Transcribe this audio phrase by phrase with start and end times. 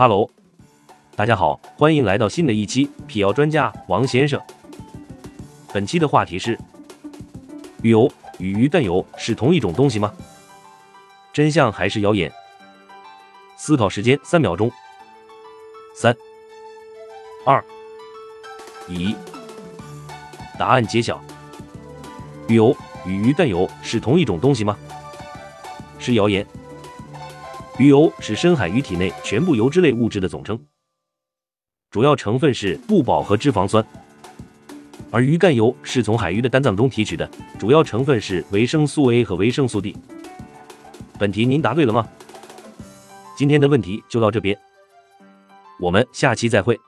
[0.00, 0.26] 哈喽
[1.14, 4.40] 大家好，欢迎来到新的一期辟谣专家王先生。
[5.74, 6.58] 本期的话题是：
[7.82, 10.10] 鱼油与鱼蛋油是同一种东西吗？
[11.34, 12.32] 真相还是谣言？
[13.58, 14.72] 思考时间三秒钟。
[15.94, 16.16] 三、
[17.44, 17.62] 二、
[18.88, 19.14] 一，
[20.58, 21.20] 答案揭晓。
[22.48, 22.74] 鱼油
[23.04, 24.78] 与鱼蛋油是同一种东西吗？
[25.98, 26.46] 是谣言。
[27.80, 30.62] 鱼油是深海鱼体内全部油脂类物质的总称，
[31.90, 33.82] 主要成分是不饱和脂肪酸；
[35.10, 37.26] 而鱼肝油是从海鱼的肝脏中提取的，
[37.58, 39.96] 主要成分是维生素 A 和维生素 D。
[41.18, 42.06] 本题您答对了吗？
[43.34, 44.54] 今天的问题就到这边，
[45.80, 46.78] 我们下期再会。